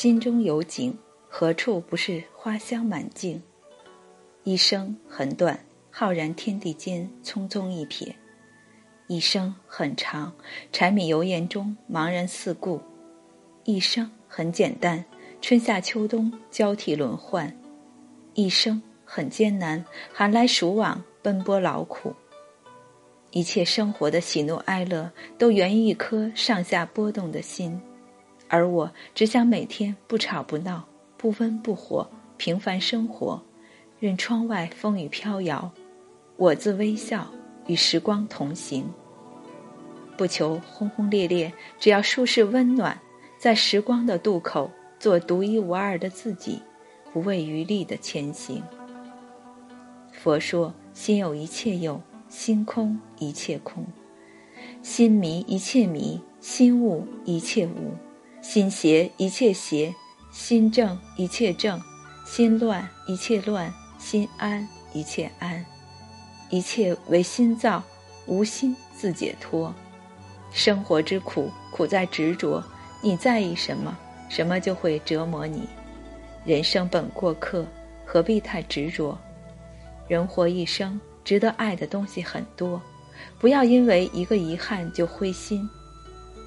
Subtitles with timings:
[0.00, 0.96] 心中有景，
[1.28, 3.42] 何处不是花香满径？
[4.44, 8.14] 一生很短，浩然天地间匆匆一瞥；
[9.08, 10.32] 一生很长，
[10.72, 12.80] 柴米油盐中茫然四顾；
[13.64, 15.04] 一生很简单，
[15.42, 17.52] 春夏秋冬交替轮换；
[18.32, 22.14] 一生很艰难，寒来暑往奔波劳苦。
[23.32, 27.78] 一切生活的喜怒哀乐，都源于一颗上下波动的心，
[28.50, 30.84] 而我只想每天不吵不闹，
[31.16, 33.40] 不温不火，平凡生活，
[33.98, 35.70] 任窗外风雨飘摇，
[36.36, 37.26] 我自微笑，
[37.66, 38.84] 与时光同行。
[40.16, 43.00] 不求轰轰烈烈，只要舒适温暖，
[43.38, 46.60] 在时光的渡口做独一无二的自己，
[47.12, 48.62] 不畏余力的前行。
[50.12, 51.98] 佛说：心有一切有。
[52.28, 53.84] 心空一切空，
[54.82, 57.92] 心迷一切迷，心悟一切悟，
[58.42, 59.94] 心邪一切邪，
[60.30, 61.80] 心正一切正，
[62.24, 65.64] 心乱一切乱，心安一切安，
[66.48, 67.82] 一切为心造，
[68.26, 69.72] 无心自解脱。
[70.52, 72.62] 生活之苦，苦在执着。
[73.02, 73.96] 你在意什么，
[74.28, 75.68] 什么就会折磨你。
[76.44, 77.66] 人生本过客，
[78.04, 79.16] 何必太执着？
[80.08, 81.00] 人活一生。
[81.22, 82.80] 值得爱的东西很多，
[83.38, 85.68] 不要因为一个遗憾就灰心。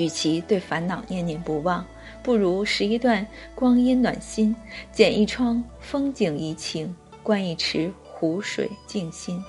[0.00, 1.84] 与其对烦恼念念不忘，
[2.22, 4.56] 不如拾一段光阴暖心，
[4.90, 9.44] 剪一窗风景怡情，观一池湖水静心，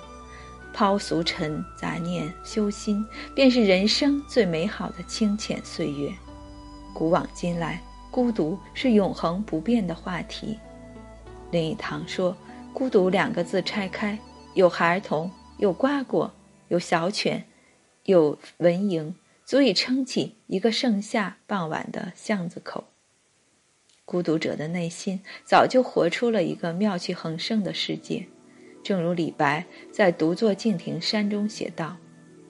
[0.74, 3.02] 抛俗尘杂念修心，
[3.34, 6.12] 便是人生最美好的清浅岁月。
[6.94, 10.60] 古往今来，孤独是永恒不变的话题。
[11.50, 12.36] 林语堂说
[12.74, 14.20] ：“孤独两个字拆开，
[14.54, 16.30] 有孩童，有瓜果。”
[16.72, 17.44] 有小犬，
[18.06, 19.14] 有蚊蝇，
[19.52, 22.86] 足以撑起一个盛夏傍晚的巷子口。
[24.06, 28.26] 孤独者的内心早就活出了一个妙趣横生的世界，
[28.82, 31.98] 正如李白在独坐敬亭山中写道：“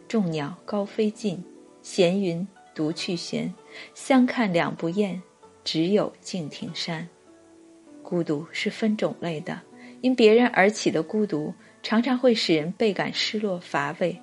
[0.08, 1.44] 众鸟高飞尽，
[1.82, 3.52] 闲云独去闲。
[3.96, 5.20] 相看两不厌，
[5.64, 7.10] 只有敬亭山。”
[8.04, 9.60] 孤独是分种类的，
[10.02, 11.52] 因别人而起的孤独。
[11.82, 14.22] 常常会使人倍感失落乏味，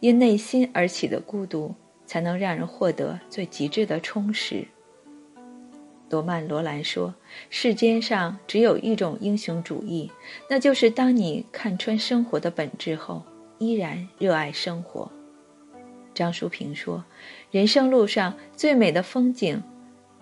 [0.00, 1.74] 因内心而起的孤独，
[2.08, 4.66] 才能让人获得最极致的充实。
[6.08, 7.14] 罗曼·罗兰说
[7.50, 10.10] ：“世间上只有一种英雄主义，
[10.48, 13.22] 那就是当你看穿生活的本质后，
[13.58, 15.08] 依然热爱生活。”
[16.14, 17.04] 张淑平说
[17.52, 19.62] ：“人生路上最美的风景，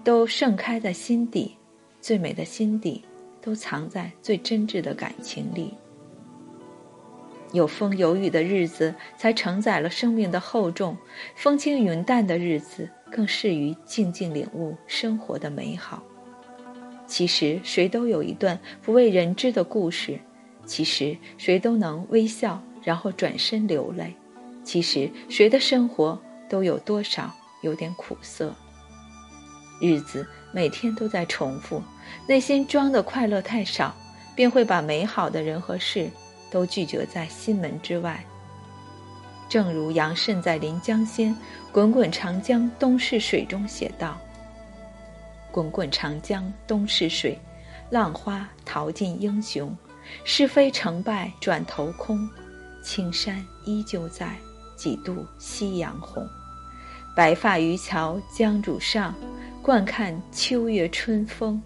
[0.03, 1.56] 都盛开在心底；
[2.00, 3.04] 最美的心底，
[3.41, 5.72] 都藏在最真挚的感情里。”
[7.53, 10.97] 有风有雨的日子，才承载了生命的厚重；
[11.34, 16.03] 风轻云淡的日子，更适于静静领悟生活的美好。
[17.07, 20.19] 其实，谁都有一段不为人知的故事；
[20.65, 24.09] 其实，谁都能微笑，然后转身流泪；
[24.65, 27.33] 其实，谁的生活都有多少
[27.63, 28.53] 有点苦涩。
[29.81, 31.81] 日子每天都在重复，
[32.27, 33.95] 内心装的快乐太少，
[34.34, 36.11] 便会把美好的人和事。
[36.51, 38.25] 都拒绝在心门之外。
[39.49, 41.33] 正如杨慎在《临江仙·
[41.73, 44.19] 滚滚长江东逝水》中写道
[45.53, 47.39] ：“滚滚长江东逝水，
[47.91, 49.77] 浪花淘尽英雄。
[50.23, 52.29] 是非成败转头空，
[52.81, 54.37] 青山依旧在，
[54.77, 56.25] 几度夕阳红。
[57.16, 59.13] 白发渔樵江渚上，
[59.60, 61.60] 惯看秋月春风。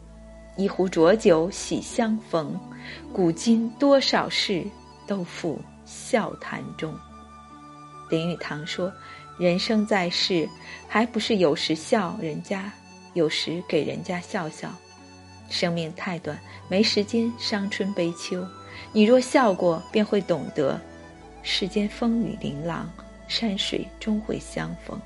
[0.61, 2.55] 一壶浊酒喜相逢。”
[3.15, 4.65] 古今多少事，
[5.07, 6.93] 都付笑谈中。
[8.11, 8.93] 林语堂说
[9.39, 10.49] ：“人生在世，
[10.87, 12.71] 还不是有时笑人家，
[13.15, 14.71] 有时给人家笑笑。
[15.49, 18.45] 生命太短，没时间伤春悲秋。
[18.93, 20.79] 你若笑过，便会懂得，
[21.43, 22.91] 世间风雨琳琅，
[23.29, 25.01] 山水终会相逢。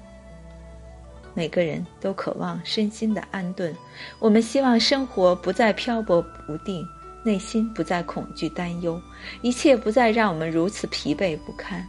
[1.34, 3.76] 每个人都渴望身心的安顿，
[4.18, 6.86] 我们希望生活不再漂泊不定。”
[7.26, 9.00] 内心不再恐惧担忧，
[9.40, 11.82] 一切不再让我们如此疲惫不堪。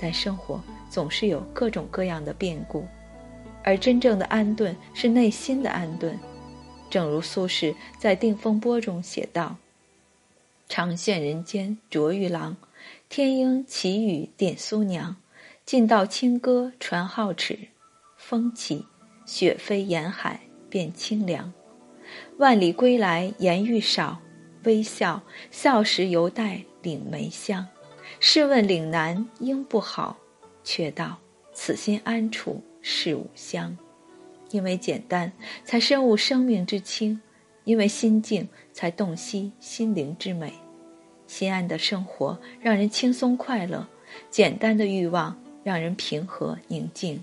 [0.00, 0.60] 但生活
[0.90, 2.84] 总是有各种各样的变故，
[3.62, 6.18] 而真正的安顿是内心的安顿。
[6.90, 9.54] 正如苏轼在《定风波》中写道
[10.68, 12.56] ：“长羡人间卓玉郎，
[13.08, 15.14] 天鹰奇语点苏娘。
[15.64, 17.56] 尽道清歌传皓齿，
[18.16, 18.84] 风起
[19.30, 21.52] 雪飞沿海变清凉。
[22.38, 24.18] 万里归来颜愈少，
[24.64, 25.22] 微笑
[25.52, 27.64] 笑时犹带岭梅香。
[28.18, 30.16] 试问岭南应不好，
[30.64, 31.16] 却道
[31.52, 33.78] 此心安处是吾乡。
[34.50, 35.32] 因为简单，
[35.64, 37.16] 才深悟生命之轻；
[37.62, 40.52] 因为心静，才洞悉心灵之美。
[41.28, 43.86] 心安的生活让人轻松快乐，
[44.28, 47.22] 简单的欲望让人平和宁静。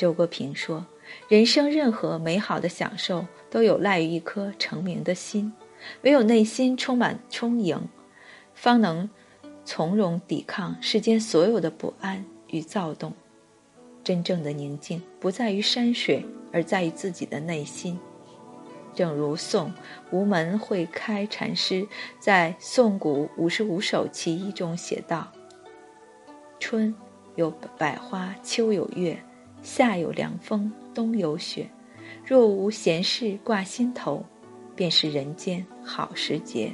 [0.00, 0.86] 周国平说
[1.28, 5.52] ：“人生任何美好的享受，都有赖于一颗澄明的心。
[6.00, 7.78] 唯有内心充满充盈，
[8.54, 9.10] 方能
[9.62, 13.12] 从容抵抗世间所有的不安与躁动。
[14.02, 18.00] 真正的宁静，不在于山水，而在于自己的内心。”
[18.96, 19.70] 正如宋
[20.10, 21.86] 吴门会开禅师
[22.18, 25.30] 在《宋古五十五首其一》中写道
[26.58, 26.94] ：“春
[27.36, 29.22] 有百花，秋有月，
[29.62, 31.68] 夏有凉风，冬有雪。
[32.24, 34.24] 若无闲事挂心头，
[34.74, 36.72] 便是人间好时节。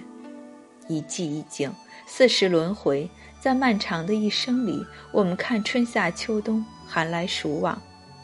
[0.88, 1.72] 一季一景，
[2.06, 3.08] 四时轮回，
[3.40, 7.80] 在漫长的一生里，我们看春夏秋冬，寒来暑往。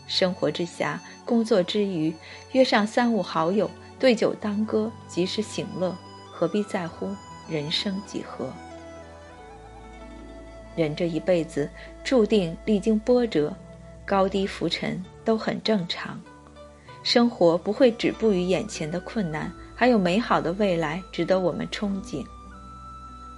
[0.06, 2.14] 生活之暇，工作之余，
[2.52, 5.96] 约上三五好友。”对酒当歌，及时行乐，
[6.32, 7.14] 何必在乎
[7.48, 8.52] 人生几何？
[10.74, 11.70] 人这一辈子
[12.02, 13.56] 注定历经波折，
[14.12, 16.20] 高低浮沉都很正常。
[17.02, 22.22] 生活不会止步于眼前的困难，还有美好的未来值得我们憧憬。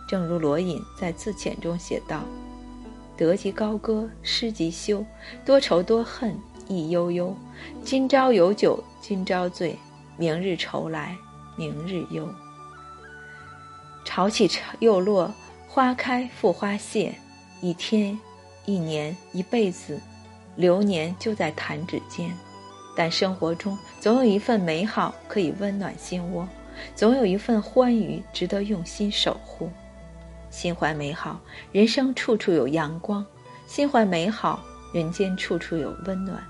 [0.08, 2.22] 正如罗隐在自遣中写道
[3.16, 5.06] ：“得即高歌，失即休，
[5.44, 6.36] 多愁多恨
[6.66, 7.32] 亦悠悠。
[7.84, 9.78] 今朝有酒今朝醉。”
[10.18, 11.16] 明日愁来，
[11.56, 12.28] 明日忧。
[14.04, 14.50] 潮起
[14.80, 15.32] 又落，
[15.68, 17.14] 花开复花谢。
[17.60, 18.18] 一天，
[18.64, 20.00] 一年，一辈子，
[20.56, 22.30] 流年就在弹指间。
[22.96, 26.48] 但生活中总有一份美好可以温暖心窝，
[26.94, 29.68] 总有一份欢愉值得用心守护。
[30.50, 31.40] 心怀美好，
[31.72, 33.24] 人生处处有阳光；
[33.66, 34.62] 心怀美好，
[34.92, 36.40] 人间处处有温暖。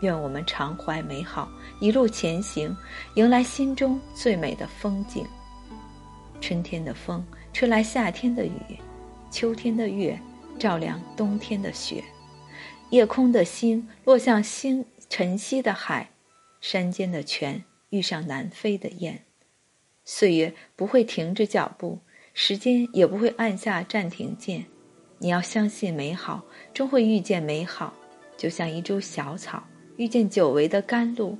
[0.00, 1.46] 愿我们常怀美好，
[1.78, 2.74] 一路前行，
[3.16, 5.26] 迎来心中最美的风景。
[6.40, 7.22] 春天的风
[7.52, 8.78] 吹来夏天的雨，
[9.30, 10.18] 秋天的月
[10.58, 12.02] 照亮冬天的雪。
[12.92, 16.10] 夜空的星落向星晨曦的海，
[16.60, 19.24] 山间的泉遇上南飞的雁。
[20.04, 22.00] 岁月不会停止脚步，
[22.34, 24.66] 时间也不会按下暂停键。
[25.16, 26.44] 你要相信美好，
[26.74, 27.94] 终会遇见美好，
[28.36, 29.64] 就像一株小草。
[29.96, 31.38] 遇见久违的甘露，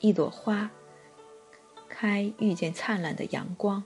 [0.00, 0.68] 一朵花
[1.88, 3.84] 开，遇见灿烂的阳光。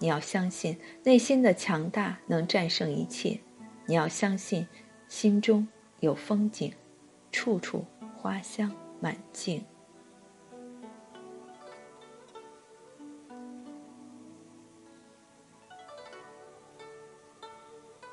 [0.00, 3.38] 你要相信内心的强大能战胜一切，
[3.86, 4.66] 你要相信
[5.06, 5.68] 心中
[6.00, 6.72] 有风景，
[7.30, 7.84] 处处
[8.16, 9.62] 花香满径。